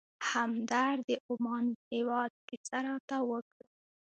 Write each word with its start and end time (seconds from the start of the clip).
همدرد 0.31 0.99
د 1.07 1.09
عمان 1.27 1.65
هېواد 1.91 2.31
کیسه 2.47 2.77
راته 2.87 3.17
وکړه. 3.29 3.63